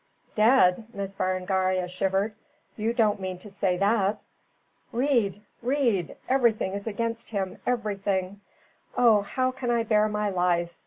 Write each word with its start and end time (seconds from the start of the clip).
"Dead!" 0.33 0.87
Miss 0.95 1.13
Berengaria 1.13 1.87
shivered. 1.87 2.33
"You 2.75 2.91
don't 2.91 3.19
mean 3.19 3.37
to 3.37 3.51
say 3.51 3.77
that." 3.77 4.23
"Read! 4.91 5.43
Read! 5.61 6.17
Everything 6.27 6.73
is 6.73 6.87
against 6.87 7.29
him 7.29 7.59
everything. 7.67 8.41
Oh, 8.97 9.21
how 9.21 9.51
can 9.51 9.69
I 9.69 9.83
bear 9.83 10.09
my 10.09 10.31
life? 10.31 10.75